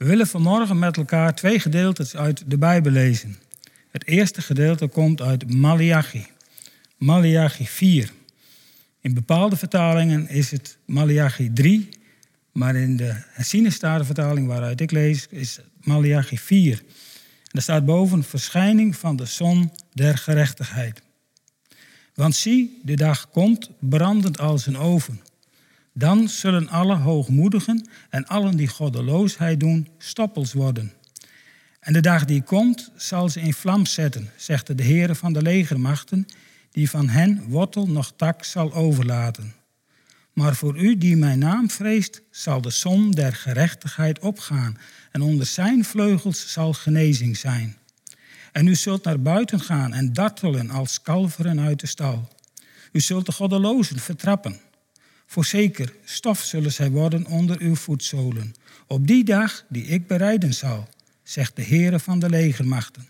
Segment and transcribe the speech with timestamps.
[0.00, 3.38] We willen vanmorgen met elkaar twee gedeeltes uit de Bijbel lezen.
[3.90, 6.26] Het eerste gedeelte komt uit Malachi.
[6.96, 8.12] Malachi 4.
[9.00, 11.88] In bepaalde vertalingen is het Malachi 3,
[12.52, 16.72] maar in de herziene vertaling waaruit ik lees is Malachi 4.
[16.72, 16.82] En
[17.50, 21.02] er staat boven verschijning van de zon der gerechtigheid.
[22.14, 25.20] Want zie, de dag komt brandend als een oven.
[26.00, 30.92] Dan zullen alle hoogmoedigen en allen die goddeloosheid doen, stoppels worden.
[31.80, 35.42] En de dag die komt, zal ze in vlam zetten, zegt de Heer van de
[35.42, 36.26] legermachten,
[36.70, 39.54] die van hen wortel nog tak zal overlaten.
[40.32, 44.78] Maar voor u die mijn naam vreest, zal de zon der gerechtigheid opgaan,
[45.10, 47.76] en onder zijn vleugels zal genezing zijn.
[48.52, 52.28] En u zult naar buiten gaan en dartelen als kalveren uit de stal.
[52.92, 54.68] U zult de goddelozen vertrappen.
[55.30, 58.54] Voorzeker, stof zullen zij worden onder uw voetzolen.
[58.86, 60.88] Op die dag die ik bereiden zal,
[61.22, 63.08] zegt de Heere van de legermachten.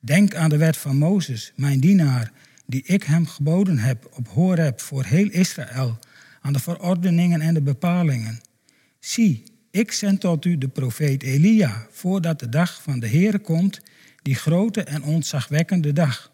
[0.00, 2.32] Denk aan de wet van Mozes, mijn dienaar,
[2.66, 5.98] die ik hem geboden heb op Horeb voor heel Israël,
[6.40, 8.40] aan de verordeningen en de bepalingen.
[9.00, 13.80] Zie, ik zend tot u de profeet Elia, voordat de dag van de Heere komt,
[14.22, 16.31] die grote en ontzagwekkende dag.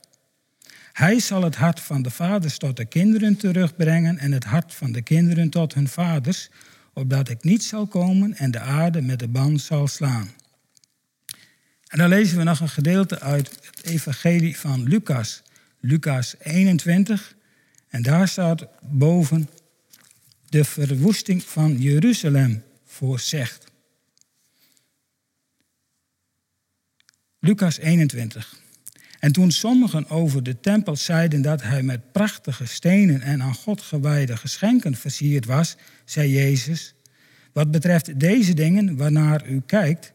[0.98, 4.92] Hij zal het hart van de vaders tot de kinderen terugbrengen en het hart van
[4.92, 6.48] de kinderen tot hun vaders,
[6.92, 10.30] opdat ik niet zal komen en de aarde met de ban zal slaan.
[11.86, 15.42] En dan lezen we nog een gedeelte uit het evangelie van Lucas,
[15.80, 17.34] Lucas 21.
[17.88, 19.48] En daar staat boven
[20.48, 23.64] de verwoesting van Jeruzalem voorzegd.
[27.38, 28.66] Lucas 21.
[29.18, 33.82] En toen sommigen over de tempel zeiden dat hij met prachtige stenen en aan God
[33.82, 36.94] gewijde geschenken versierd was, zei Jezus:
[37.52, 40.12] Wat betreft deze dingen waarnaar u kijkt,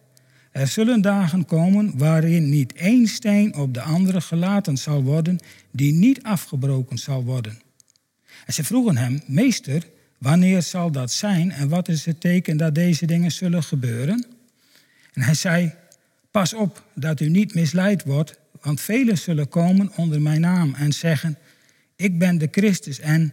[0.51, 5.39] er zullen dagen komen waarin niet één steen op de andere gelaten zal worden,
[5.71, 7.61] die niet afgebroken zal worden.
[8.45, 9.87] En ze vroegen hem: Meester,
[10.17, 14.25] wanneer zal dat zijn en wat is het teken dat deze dingen zullen gebeuren?
[15.13, 15.73] En hij zei:
[16.31, 20.93] Pas op dat u niet misleid wordt want velen zullen komen onder mijn naam en
[20.93, 21.37] zeggen,
[21.95, 23.31] ik ben de Christus en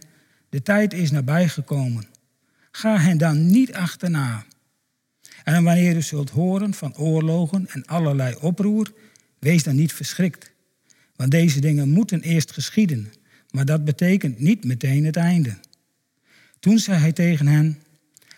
[0.49, 2.05] de tijd is nabijgekomen.
[2.71, 4.45] Ga hen dan niet achterna.
[5.43, 8.93] En wanneer u zult horen van oorlogen en allerlei oproer,
[9.39, 10.51] wees dan niet verschrikt.
[11.15, 13.13] Want deze dingen moeten eerst geschieden,
[13.51, 15.57] maar dat betekent niet meteen het einde.
[16.59, 17.81] Toen zei hij tegen hen,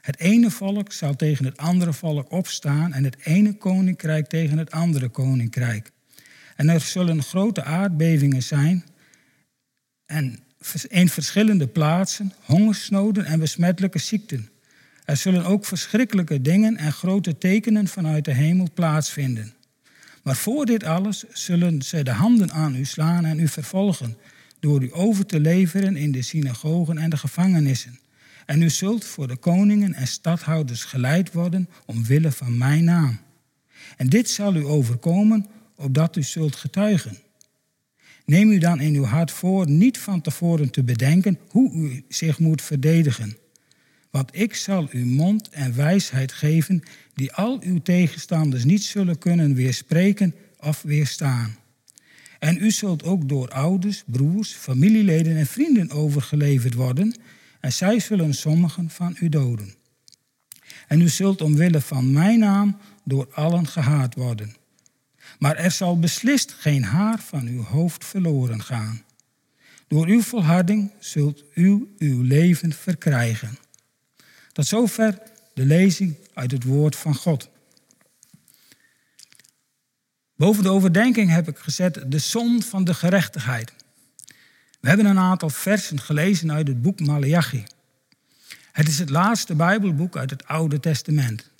[0.02, 4.72] het ene volk zal tegen het andere volk opstaan en het ene koninkrijk tegen het
[4.72, 5.93] andere koninkrijk.
[6.56, 8.86] En er zullen grote aardbevingen zijn
[10.06, 10.40] en
[10.88, 14.50] in verschillende plaatsen, hongersnoden en besmettelijke ziekten.
[15.06, 19.53] Er zullen ook verschrikkelijke dingen en grote tekenen vanuit de hemel plaatsvinden.
[20.24, 24.18] Maar voor dit alles zullen ze de handen aan u slaan en u vervolgen,
[24.59, 28.00] door u over te leveren in de synagogen en de gevangenissen.
[28.46, 33.19] En u zult voor de koningen en stadhouders geleid worden omwille van mijn naam.
[33.97, 35.46] En dit zal u overkomen
[35.76, 37.18] opdat u zult getuigen.
[38.26, 42.40] Neem u dan in uw hart voor niet van tevoren te bedenken hoe u zich
[42.40, 43.38] moet verdedigen.
[44.12, 49.54] Want ik zal u mond en wijsheid geven die al uw tegenstanders niet zullen kunnen
[49.54, 51.56] weerspreken of weerstaan.
[52.40, 57.16] En u zult ook door ouders, broers, familieleden en vrienden overgeleverd worden,
[57.60, 59.74] en zij zullen sommigen van u doden.
[60.88, 64.56] En u zult omwille van mijn naam door allen gehaat worden.
[65.40, 69.04] Maar er zal beslist geen haar van uw hoofd verloren gaan.
[69.88, 73.58] Door uw volharding zult u uw leven verkrijgen.
[74.52, 75.20] Tot zover
[75.54, 77.50] de lezing uit het woord van God.
[80.36, 83.74] Boven de overdenking heb ik gezet de zon van de gerechtigheid.
[84.80, 87.64] We hebben een aantal versen gelezen uit het boek Malachi.
[88.72, 91.52] Het is het laatste Bijbelboek uit het Oude Testament.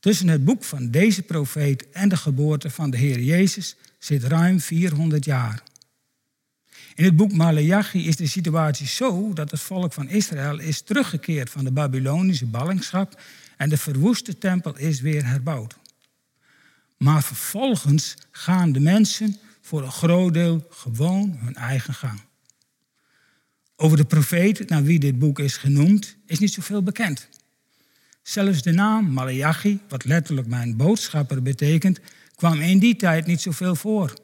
[0.00, 4.60] Tussen het boek van deze profeet en de geboorte van de Heer Jezus zit ruim
[4.60, 5.62] 400 jaar.
[6.94, 11.50] In het boek Malachi is de situatie zo dat het volk van Israël is teruggekeerd
[11.50, 13.22] van de Babylonische ballingschap
[13.56, 15.76] en de verwoeste tempel is weer herbouwd.
[16.96, 22.20] Maar vervolgens gaan de mensen voor een groot deel gewoon hun eigen gang.
[23.76, 27.28] Over de profeet naar wie dit boek is genoemd is niet zoveel bekend.
[28.22, 32.00] Zelfs de naam Malachi, wat letterlijk mijn boodschapper betekent,
[32.34, 34.14] kwam in die tijd niet zoveel voor.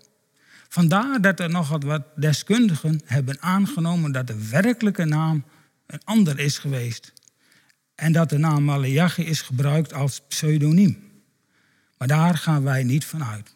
[0.69, 5.45] Vandaar dat er nogal wat deskundigen hebben aangenomen dat de werkelijke naam
[5.87, 7.13] een ander is geweest.
[7.95, 10.99] en dat de naam Malachi is gebruikt als pseudoniem.
[11.99, 13.55] Maar daar gaan wij niet van uit.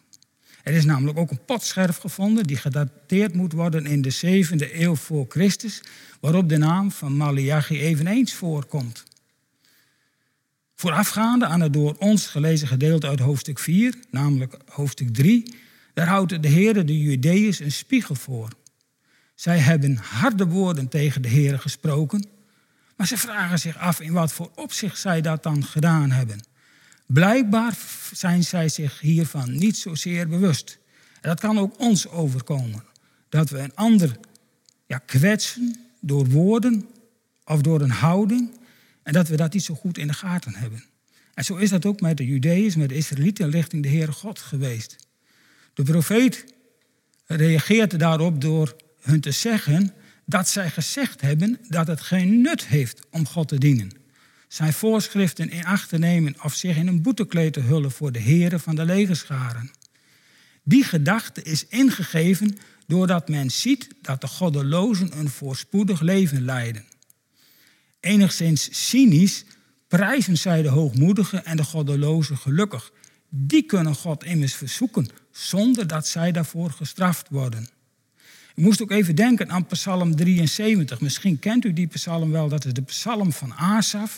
[0.63, 4.95] Er is namelijk ook een potscherf gevonden die gedateerd moet worden in de 7e eeuw
[4.95, 5.81] voor Christus,
[6.19, 9.03] waarop de naam van Malachi eveneens voorkomt.
[10.81, 15.55] Voorafgaande aan het door ons gelezen gedeelte uit hoofdstuk 4, namelijk hoofdstuk 3,
[15.93, 18.49] daar houdt de Heer de Judeërs een spiegel voor.
[19.35, 22.27] Zij hebben harde woorden tegen de Heer gesproken,
[22.95, 26.45] maar ze vragen zich af in wat voor opzicht zij dat dan gedaan hebben.
[27.05, 27.77] Blijkbaar
[28.11, 30.79] zijn zij zich hiervan niet zozeer bewust.
[31.13, 32.83] En dat kan ook ons overkomen.
[33.29, 34.17] Dat we een ander
[34.85, 36.89] ja, kwetsen door woorden
[37.45, 38.59] of door een houding.
[39.03, 40.83] En dat we dat niet zo goed in de gaten hebben.
[41.33, 44.39] En zo is dat ook met de Judeërs, met de Israëlieten richting de Heere God
[44.39, 44.95] geweest.
[45.73, 46.45] De profeet
[47.25, 49.93] reageert daarop door hun te zeggen
[50.25, 53.91] dat zij gezegd hebben dat het geen nut heeft om God te dienen.
[54.47, 58.19] Zijn voorschriften in acht te nemen of zich in een boetekleed te hullen voor de
[58.19, 59.71] heren van de legerscharen.
[60.63, 62.57] Die gedachte is ingegeven
[62.87, 66.85] doordat men ziet dat de goddelozen een voorspoedig leven leiden.
[68.01, 69.45] Enigszins cynisch
[69.87, 72.91] prijzen zij de hoogmoedigen en de goddelozen gelukkig.
[73.29, 77.69] Die kunnen God immers verzoeken zonder dat zij daarvoor gestraft worden.
[78.55, 81.01] Ik moest ook even denken aan Psalm 73.
[81.01, 84.17] Misschien kent u die psalm wel, dat is de psalm van Asaf.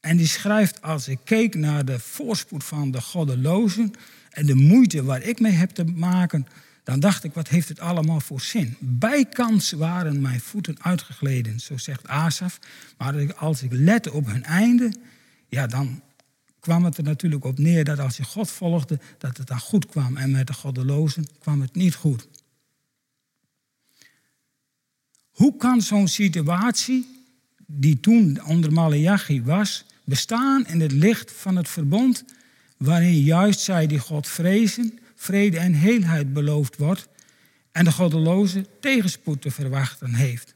[0.00, 3.90] En die schrijft, als ik keek naar de voorspoed van de goddelozen
[4.30, 6.46] en de moeite waar ik mee heb te maken,
[6.86, 8.76] dan dacht ik, wat heeft het allemaal voor zin?
[8.80, 12.58] Bijkans waren mijn voeten uitgegleden, zo zegt Asaf.
[12.98, 14.92] Maar als ik lette op hun einde,
[15.48, 16.02] ja, dan
[16.60, 19.86] kwam het er natuurlijk op neer dat als je God volgde, dat het dan goed
[19.86, 20.16] kwam.
[20.16, 22.28] En met de goddelozen kwam het niet goed.
[25.30, 27.24] Hoe kan zo'n situatie,
[27.66, 32.24] die toen onder Malachi was, bestaan in het licht van het verbond,
[32.76, 37.08] waarin juist zij die God vrezen, vrede en heelheid beloofd wordt
[37.72, 40.54] en de goddeloze tegenspoed te verwachten heeft?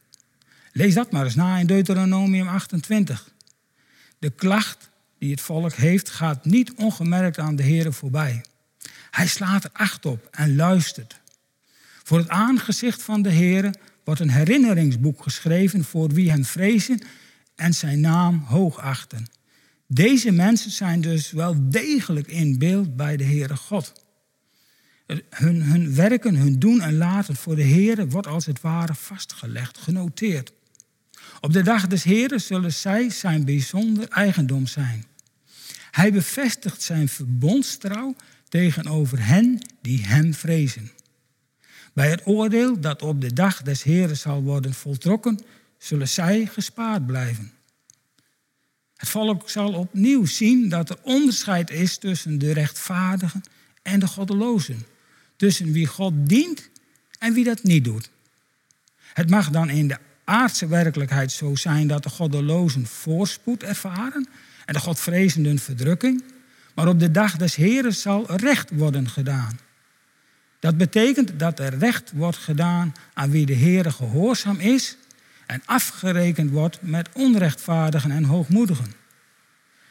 [0.73, 3.33] Lees dat maar eens na in Deuteronomium 28.
[4.19, 8.45] De klacht die het volk heeft, gaat niet ongemerkt aan de Heer voorbij.
[9.11, 11.21] Hij slaat er acht op en luistert.
[12.05, 13.75] Voor het aangezicht van de Heer
[14.05, 17.03] wordt een herinneringsboek geschreven voor wie hem vrezen
[17.55, 19.27] en zijn naam hoogachten.
[19.87, 23.93] Deze mensen zijn dus wel degelijk in beeld bij de Heere God.
[25.31, 29.79] Hun, hun werken, hun doen en laten voor de Heere wordt als het ware vastgelegd,
[29.79, 30.53] genoteerd.
[31.41, 35.05] Op de dag des Heeren zullen zij zijn bijzonder eigendom zijn.
[35.91, 38.15] Hij bevestigt zijn verbondstrouw
[38.49, 40.91] tegenover hen die hem vrezen.
[41.93, 45.41] Bij het oordeel dat op de dag des Heren zal worden voltrokken,
[45.79, 47.53] zullen zij gespaard blijven.
[48.97, 53.43] Het volk zal opnieuw zien dat er onderscheid is tussen de rechtvaardigen
[53.83, 54.87] en de goddelozen.
[55.41, 56.71] Tussen wie God dient
[57.19, 58.11] en wie dat niet doet.
[59.13, 64.29] Het mag dan in de aardse werkelijkheid zo zijn dat de goddelozen voorspoed ervaren
[64.65, 66.25] en de godvrezenden verdrukking.
[66.75, 69.59] Maar op de dag des Heren zal recht worden gedaan.
[70.59, 74.97] Dat betekent dat er recht wordt gedaan aan wie de Heere gehoorzaam is
[75.47, 78.93] en afgerekend wordt met onrechtvaardigen en hoogmoedigen.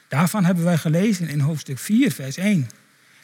[0.07, 2.69] Daarvan hebben wij gelezen in hoofdstuk 4, vers 1.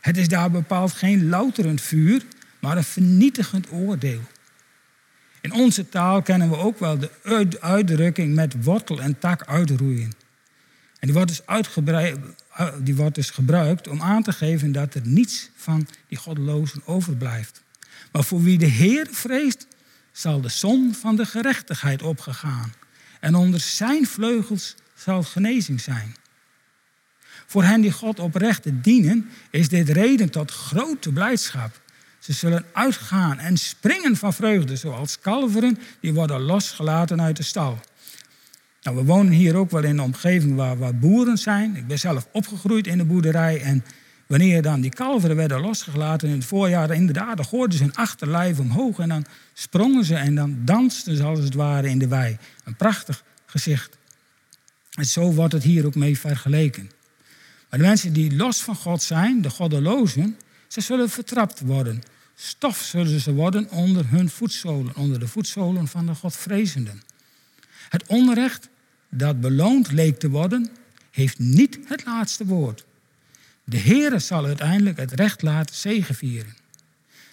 [0.05, 2.24] Het is daar bepaald geen louterend vuur,
[2.59, 4.21] maar een vernietigend oordeel.
[5.41, 7.09] In onze taal kennen we ook wel de
[7.59, 10.12] uitdrukking met wortel en tak uitroeien.
[11.00, 11.41] En die wordt dus,
[12.79, 17.63] die wordt dus gebruikt om aan te geven dat er niets van die goddelozen overblijft.
[18.12, 19.67] Maar voor wie de Heer vreest,
[20.12, 22.74] zal de zon van de gerechtigheid opgegaan.
[23.19, 26.15] En onder zijn vleugels zal genezing zijn.
[27.45, 31.81] Voor hen die God oprecht dienen, is dit reden tot grote blijdschap.
[32.19, 37.79] Ze zullen uitgaan en springen van vreugde, zoals kalveren die worden losgelaten uit de stal.
[38.81, 41.75] Nou, we wonen hier ook wel in een omgeving waar, waar boeren zijn.
[41.75, 43.61] Ik ben zelf opgegroeid in de boerderij.
[43.61, 43.85] En
[44.27, 48.59] wanneer dan die kalveren werden losgelaten in het voorjaar, inderdaad, dan gooiden ze hun achterlijf
[48.59, 52.37] omhoog en dan sprongen ze en dan dansten ze als het ware in de wei.
[52.63, 53.97] Een prachtig gezicht.
[54.91, 56.89] En zo wordt het hier ook mee vergeleken.
[57.75, 62.01] Maar de mensen die los van God zijn, de goddelozen, ze zullen vertrapt worden.
[62.36, 67.01] Stof zullen ze worden onder hun voetzolen, onder de voetzolen van de Godvrezenden.
[67.89, 68.70] Het onrecht
[69.10, 70.70] dat beloond leek te worden,
[71.12, 72.86] heeft niet het laatste woord.
[73.63, 76.55] De Heere zal uiteindelijk het recht laten zegevieren.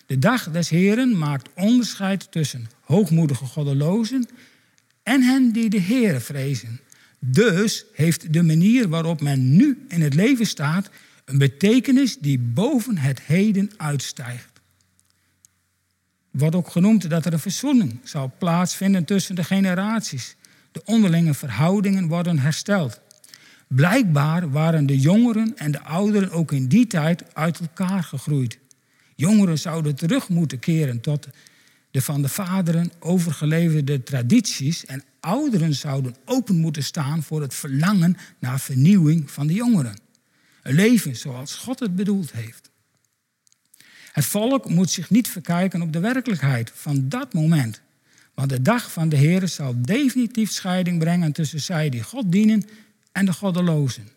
[0.06, 4.28] De dag des Heeren maakt onderscheid tussen hoogmoedige goddelozen
[5.02, 6.80] en hen die de Heere vrezen.
[7.24, 10.90] Dus heeft de manier waarop men nu in het leven staat
[11.24, 14.60] een betekenis die boven het heden uitstijgt.
[16.30, 20.36] Wordt ook genoemd dat er een verzoening zal plaatsvinden tussen de generaties.
[20.72, 23.00] De onderlinge verhoudingen worden hersteld.
[23.66, 28.58] Blijkbaar waren de jongeren en de ouderen ook in die tijd uit elkaar gegroeid.
[29.16, 31.28] Jongeren zouden terug moeten keren tot
[31.90, 38.16] de van de vaderen overgeleverde tradities en ouderen zouden open moeten staan voor het verlangen
[38.38, 39.98] naar vernieuwing van de jongeren.
[40.62, 42.70] Een leven zoals God het bedoeld heeft.
[44.12, 47.80] Het volk moet zich niet verkijken op de werkelijkheid van dat moment.
[48.34, 52.64] Want de dag van de Heer zal definitief scheiding brengen tussen zij die God dienen
[53.12, 54.08] en de goddelozen.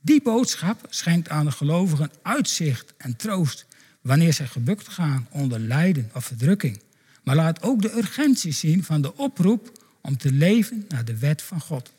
[0.00, 3.66] Die boodschap schenkt aan de gelovigen uitzicht en troost
[4.00, 6.82] wanneer zij gebukt gaan onder lijden of verdrukking.
[7.22, 11.42] Maar laat ook de urgentie zien van de oproep om te leven naar de wet
[11.42, 11.92] van God.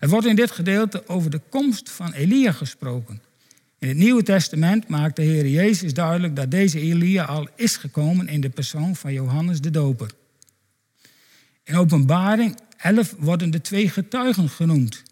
[0.00, 3.22] Er wordt in dit gedeelte over de komst van Elia gesproken.
[3.78, 8.28] In het Nieuwe Testament maakt de Heer Jezus duidelijk dat deze Elia al is gekomen
[8.28, 10.10] in de persoon van Johannes de Doper.
[11.64, 15.02] In Openbaring 11 worden de twee getuigen genoemd.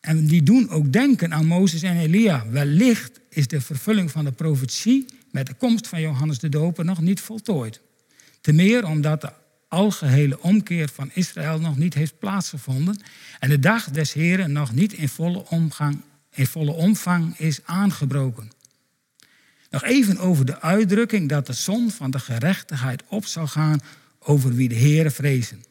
[0.00, 2.48] En die doen ook denken aan Mozes en Elia.
[2.48, 7.00] Wellicht is de vervulling van de profetie met de komst van Johannes de Doper nog
[7.00, 7.80] niet voltooid.
[8.40, 9.32] Ten meer omdat de
[9.70, 13.02] algehele omkeer van Israël nog niet heeft plaatsgevonden
[13.38, 16.00] en de dag des Heren nog niet in volle, omgang,
[16.30, 18.50] in volle omvang is aangebroken.
[19.70, 23.80] Nog even over de uitdrukking dat de zon van de gerechtigheid op zal gaan
[24.18, 25.64] over wie de Heeren vrezen.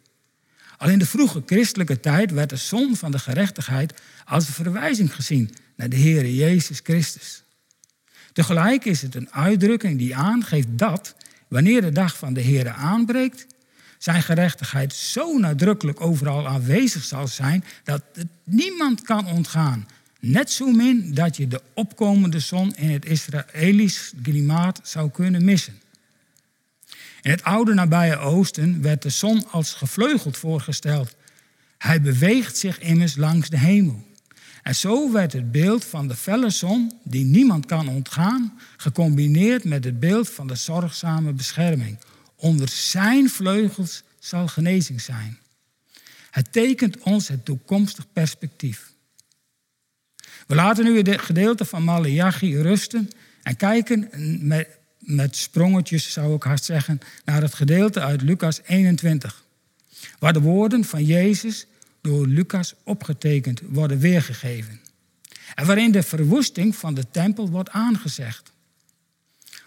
[0.77, 5.15] Al in de vroege christelijke tijd werd de zon van de gerechtigheid als een verwijzing
[5.15, 7.43] gezien naar de Heer Jezus Christus.
[8.33, 11.15] Tegelijk is het een uitdrukking die aangeeft dat,
[11.47, 13.47] wanneer de dag van de Heer aanbreekt,
[13.99, 19.87] zijn gerechtigheid zo nadrukkelijk overal aanwezig zal zijn dat het niemand kan ontgaan.
[20.19, 25.81] Net zo min dat je de opkomende zon in het Israëlisch klimaat zou kunnen missen.
[27.21, 31.15] In het oude nabije oosten werd de zon als gevleugeld voorgesteld.
[31.77, 34.07] Hij beweegt zich immers langs de hemel.
[34.63, 39.83] En zo werd het beeld van de felle zon, die niemand kan ontgaan, gecombineerd met
[39.83, 41.97] het beeld van de zorgzame bescherming.
[42.41, 45.39] Onder zijn vleugels zal genezing zijn.
[46.31, 48.91] Het tekent ons het toekomstig perspectief.
[50.48, 53.10] We laten nu het gedeelte van Malachi rusten
[53.43, 54.10] en kijken
[54.48, 54.67] met,
[55.00, 59.43] met sprongetjes, zou ik hard zeggen, naar het gedeelte uit Lucas 21.
[60.19, 61.65] Waar de woorden van Jezus
[62.01, 64.79] door Lucas opgetekend worden weergegeven.
[65.55, 68.51] En waarin de verwoesting van de tempel wordt aangezegd.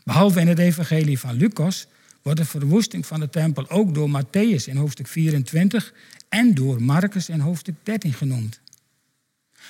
[0.05, 1.87] Behalve in het evangelie van Lucas
[2.23, 5.93] wordt de verwoesting van de tempel ook door Matthäus in hoofdstuk 24
[6.29, 8.61] en door Marcus in hoofdstuk 13 genoemd.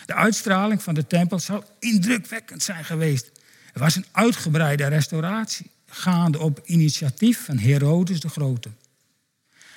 [0.07, 3.31] De uitstraling van de tempel zal indrukwekkend zijn geweest.
[3.73, 8.71] Er was een uitgebreide restauratie gaande op initiatief van Herodes de Grote.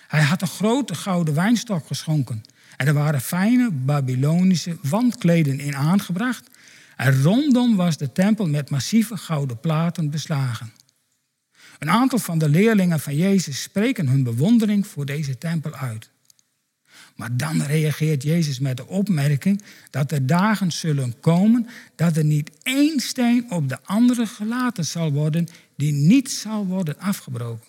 [0.07, 2.43] Hij had een grote gouden wijnstok geschonken
[2.77, 6.49] en er waren fijne Babylonische wandkleden in aangebracht.
[6.95, 10.73] En rondom was de tempel met massieve gouden platen beslagen.
[11.79, 16.09] Een aantal van de leerlingen van Jezus spreken hun bewondering voor deze tempel uit.
[17.15, 22.51] Maar dan reageert Jezus met de opmerking dat er dagen zullen komen dat er niet
[22.63, 27.67] één steen op de andere gelaten zal worden die niet zal worden afgebroken.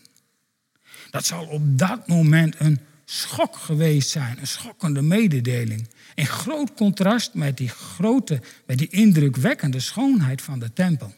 [1.10, 5.88] Dat zal op dat moment een schok geweest zijn, een schokkende mededeling.
[6.14, 11.14] In groot contrast met die grote, met die indrukwekkende schoonheid van de tempel.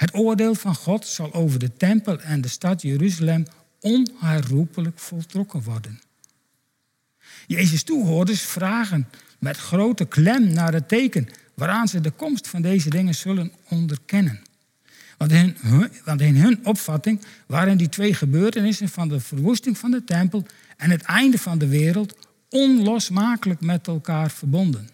[0.00, 3.44] Het oordeel van God zal over de tempel en de stad Jeruzalem
[3.80, 6.00] onherroepelijk voltrokken worden.
[7.46, 12.90] Jezus' toehoorders vragen met grote klem naar het teken waaraan ze de komst van deze
[12.90, 14.42] dingen zullen onderkennen.
[15.16, 20.46] Want in, hun, hun opvatting waren die twee gebeurtenissen van de verwoesting van de tempel
[20.76, 24.88] en het einde van de wereld onlosmakelijk met elkaar verbonden.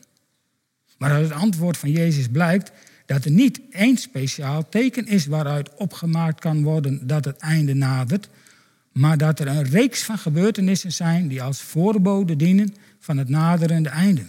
[0.99, 2.73] Maar uit het antwoord van Jezus blijkt
[3.07, 8.29] dat er niet één speciaal teken is waaruit opgemaakt kan worden dat het einde nadert,
[8.93, 13.89] maar dat er een reeks van gebeurtenissen zijn die als voorbode dienen van het naderende
[13.89, 14.27] einde.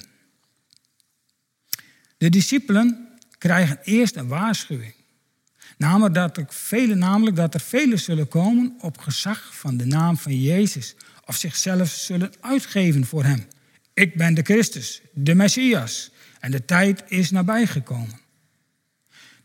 [2.18, 3.08] De discipelen
[3.38, 4.96] krijgen eerst een waarschuwing.
[5.78, 10.18] Namelijk dat, er vele, namelijk dat er velen zullen komen op gezag van de naam
[10.18, 10.96] van Jezus.
[11.26, 13.48] Of zichzelf zullen uitgeven voor hem.
[13.94, 16.12] Ik ben de Christus, de Messias.
[16.40, 18.20] En de tijd is nabijgekomen.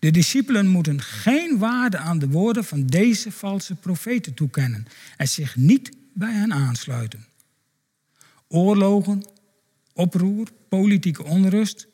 [0.02, 5.56] De discipelen moeten geen waarde aan de woorden van deze valse profeten toekennen en zich
[5.56, 7.26] niet bij hen aansluiten.
[8.48, 9.26] oorlogen,
[9.92, 11.86] oproer, politieke onrust.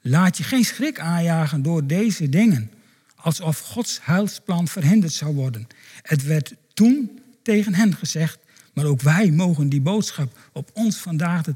[0.00, 2.70] Laat je geen schrik aanjagen door deze dingen,
[3.14, 5.66] alsof Gods heilsplan verhinderd zou worden.
[6.02, 8.38] Het werd toen tegen hen gezegd,
[8.74, 11.54] maar ook wij mogen die boodschap op ons vandaag de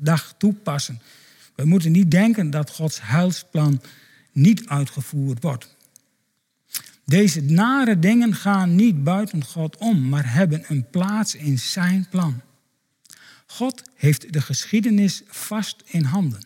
[0.00, 1.00] dag toepassen.
[1.54, 3.80] We moeten niet denken dat Gods heilsplan
[4.36, 5.76] niet uitgevoerd wordt.
[7.04, 12.40] Deze nare dingen gaan niet buiten God om, maar hebben een plaats in zijn plan.
[13.46, 16.40] God heeft de geschiedenis vast in handen.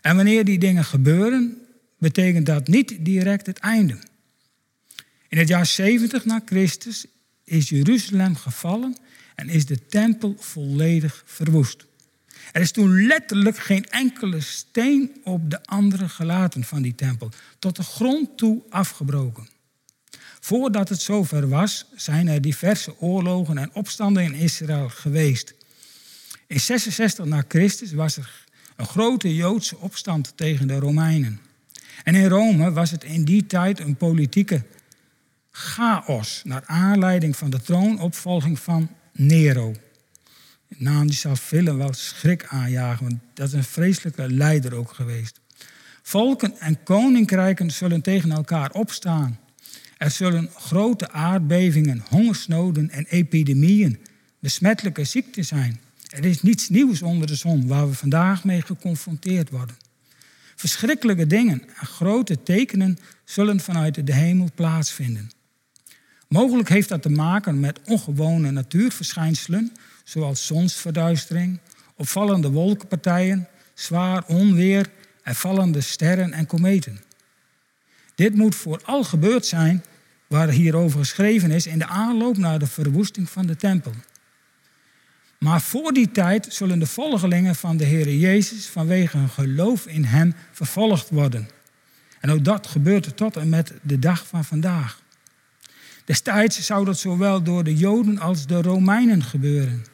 [0.00, 1.58] En wanneer die dingen gebeuren,
[1.98, 3.98] betekent dat niet direct het einde.
[5.28, 7.06] In het jaar 70 na Christus
[7.44, 8.96] is Jeruzalem gevallen
[9.34, 11.86] en is de tempel volledig verwoest.
[12.52, 17.76] Er is toen letterlijk geen enkele steen op de andere gelaten van die tempel, tot
[17.76, 19.48] de grond toe afgebroken.
[20.40, 25.54] Voordat het zover was, zijn er diverse oorlogen en opstanden in Israël geweest.
[26.46, 28.44] In 66 na Christus was er
[28.76, 31.40] een grote Joodse opstand tegen de Romeinen.
[32.04, 34.64] En in Rome was het in die tijd een politieke
[35.50, 39.74] chaos naar aanleiding van de troonopvolging van Nero.
[40.68, 45.40] Naam die zal velen wel schrik aanjagen, want dat is een vreselijke leider ook geweest.
[46.02, 49.38] Volken en koninkrijken zullen tegen elkaar opstaan.
[49.96, 53.98] Er zullen grote aardbevingen, hongersnoden en epidemieën,
[54.38, 55.80] besmettelijke ziekten zijn.
[56.08, 59.76] Er is niets nieuws onder de zon waar we vandaag mee geconfronteerd worden.
[60.56, 65.30] Verschrikkelijke dingen en grote tekenen zullen vanuit de hemel plaatsvinden.
[66.28, 69.72] Mogelijk heeft dat te maken met ongewone natuurverschijnselen,
[70.06, 71.58] zoals zonsverduistering,
[71.96, 74.90] opvallende wolkenpartijen, zwaar onweer
[75.22, 77.00] en vallende sterren en kometen.
[78.14, 79.84] Dit moet vooral gebeurd zijn,
[80.26, 83.92] waar hierover geschreven is, in de aanloop naar de verwoesting van de tempel.
[85.38, 90.04] Maar voor die tijd zullen de volgelingen van de Heer Jezus vanwege hun geloof in
[90.04, 91.48] Hem vervolgd worden.
[92.20, 95.02] En ook dat gebeurt tot en met de dag van vandaag.
[96.04, 99.84] Destijds zou dat zowel door de Joden als de Romeinen gebeuren.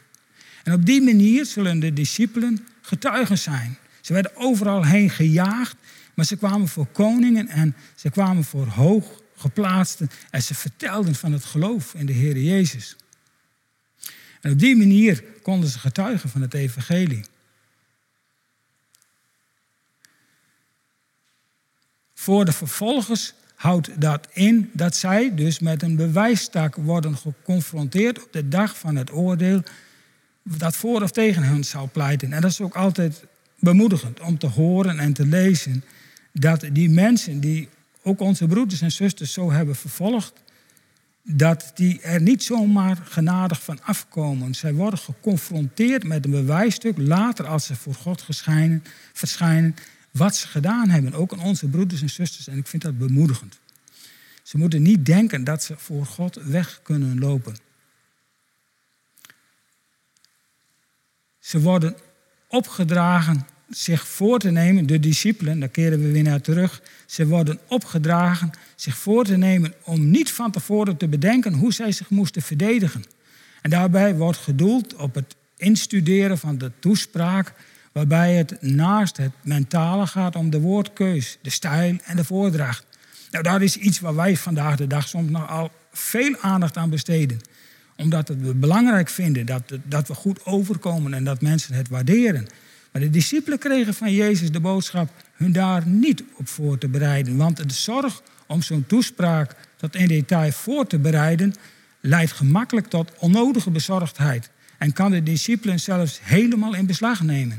[0.63, 3.79] En op die manier zullen de discipelen getuigen zijn.
[4.01, 5.77] Ze werden overal heen gejaagd,
[6.15, 11.33] maar ze kwamen voor koningen en ze kwamen voor hoog geplaatsten en ze vertelden van
[11.33, 12.97] het geloof in de Heer Jezus.
[14.41, 17.25] En op die manier konden ze getuigen van het evangelie.
[22.15, 28.33] Voor de vervolgers houdt dat in dat zij dus met een bewijsstak worden geconfronteerd op
[28.33, 29.63] de dag van het oordeel
[30.43, 32.33] dat voor of tegen hen zou pleiten.
[32.33, 33.25] En dat is ook altijd
[33.59, 35.85] bemoedigend om te horen en te lezen
[36.33, 37.69] dat die mensen die
[38.03, 40.33] ook onze broeders en zusters zo hebben vervolgd,
[41.23, 44.55] dat die er niet zomaar genadig van afkomen.
[44.55, 48.25] Zij worden geconfronteerd met een bewijsstuk later als ze voor God
[49.13, 49.75] verschijnen
[50.11, 51.15] wat ze gedaan hebben.
[51.15, 52.49] Ook aan onze broeders en zusters.
[52.49, 53.59] En ik vind dat bemoedigend.
[54.43, 57.57] Ze moeten niet denken dat ze voor God weg kunnen lopen.
[61.43, 61.97] Ze worden
[62.49, 67.59] opgedragen zich voor te nemen, de discipelen, daar keren we weer naar terug, ze worden
[67.69, 72.43] opgedragen zich voor te nemen om niet van tevoren te bedenken hoe zij zich moesten
[72.43, 73.05] verdedigen.
[73.63, 77.53] En daarbij wordt gedoeld op het instuderen van de toespraak,
[77.93, 82.85] waarbij het naast het mentale gaat om de woordkeus, de stijl en de voordracht.
[83.31, 86.91] Nou, dat is iets waar wij vandaag de dag soms nog al veel aandacht aan
[86.91, 87.41] besteden.
[87.97, 92.47] Omdat we belangrijk vinden dat, dat we goed overkomen en dat mensen het waarderen.
[92.93, 97.37] Maar de discipelen kregen van Jezus de boodschap hun daar niet op voor te bereiden.
[97.37, 101.55] Want de zorg om zo'n toespraak tot in detail voor te bereiden,
[102.01, 107.59] leidt gemakkelijk tot onnodige bezorgdheid en kan de discipelen zelfs helemaal in beslag nemen.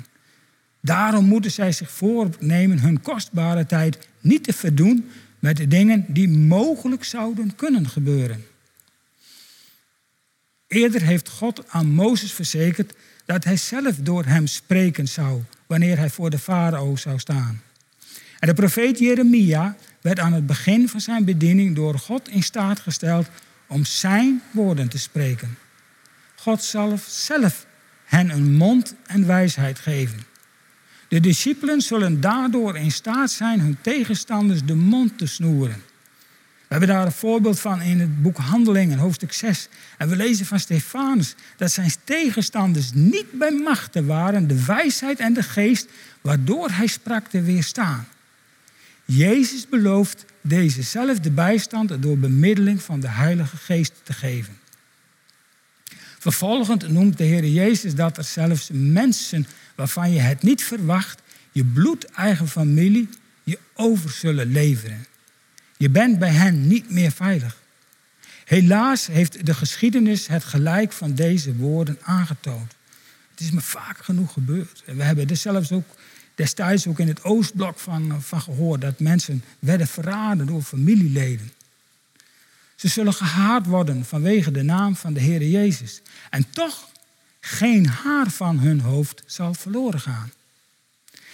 [0.82, 6.30] Daarom moeten zij zich voornemen hun kostbare tijd niet te verdoen met de dingen die
[6.30, 8.44] mogelijk zouden kunnen gebeuren.
[10.74, 12.94] Eerder heeft God aan Mozes verzekerd
[13.26, 17.62] dat hij zelf door hem spreken zou wanneer hij voor de farao zou staan.
[18.40, 22.80] En de profeet Jeremia werd aan het begin van zijn bediening door God in staat
[22.80, 23.28] gesteld
[23.68, 25.58] om zijn woorden te spreken.
[26.36, 27.66] God zal zelf
[28.06, 30.20] hen een mond en wijsheid geven.
[31.08, 35.82] De discipelen zullen daardoor in staat zijn hun tegenstanders de mond te snoeren.
[36.74, 39.68] We hebben daar een voorbeeld van in het boek Handelingen, hoofdstuk 6.
[39.98, 45.34] En we lezen van Stefanus dat zijn tegenstanders niet bij machten waren de wijsheid en
[45.34, 45.88] de geest
[46.22, 48.08] waardoor hij sprak te weerstaan.
[49.06, 54.58] Jezus belooft dezezelfde bijstand door bemiddeling van de Heilige Geest te geven.
[56.20, 61.66] Vervolgens noemt de Heer Jezus dat er zelfs mensen waarvan je het niet verwacht, je
[61.66, 63.10] bloedeigen familie,
[63.44, 65.06] je over zullen leveren.
[65.84, 67.58] Je bent bij hen niet meer veilig.
[68.46, 72.76] Helaas heeft de geschiedenis het gelijk van deze woorden aangetoond.
[73.32, 74.84] Het is me vaak genoeg gebeurd.
[74.86, 75.86] we hebben er zelfs ook
[76.36, 81.52] destijds ook in het Oostblok van, van gehoord dat mensen werden verraden door familieleden.
[82.76, 86.02] Ze zullen gehaat worden vanwege de naam van de Heer Jezus.
[86.30, 86.90] En toch
[87.40, 90.32] geen haar van hun hoofd zal verloren gaan.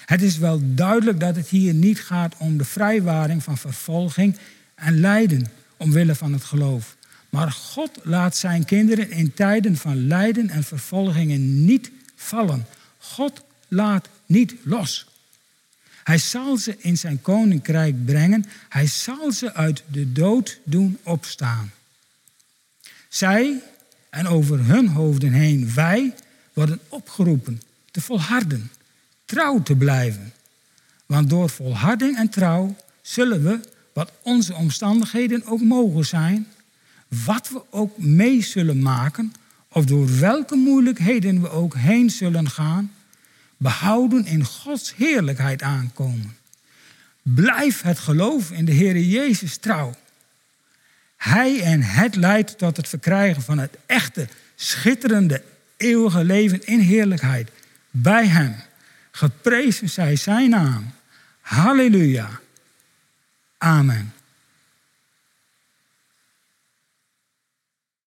[0.10, 4.38] Het is wel duidelijk dat het hier niet gaat om de vrijwaring van vervolging
[4.76, 6.96] en lijden omwille van het geloof.
[7.30, 12.66] Maar God laat zijn kinderen in tijden van lijden en vervolgingen niet vallen.
[12.98, 15.08] God laat niet los.
[16.04, 18.46] Hij zal ze in zijn koninkrijk brengen.
[18.70, 21.72] Hij zal ze uit de dood doen opstaan.
[23.10, 23.62] Zij
[24.10, 26.14] en over hun hoofden heen wij
[26.54, 28.72] worden opgeroepen te volharden,
[29.30, 30.34] trouw te blijven.
[31.06, 33.60] Want door volharding en trouw zullen we,
[33.94, 36.48] wat onze omstandigheden ook mogen zijn,
[37.08, 39.34] wat we ook mee zullen maken,
[39.68, 42.94] of door welke moeilijkheden we ook heen zullen gaan,
[43.58, 46.38] behouden in Gods heerlijkheid aankomen.
[47.22, 49.96] Blijf het geloof in de Heer Jezus trouw.
[51.18, 55.44] Hij en het leidt tot het verkrijgen van het echte, schitterende,
[55.78, 57.50] eeuwige leven in heerlijkheid.
[57.92, 58.68] Bij Hem.
[59.20, 60.92] Geprezen zij Zijn naam.
[61.42, 62.30] Halleluja.
[63.58, 64.14] Amen.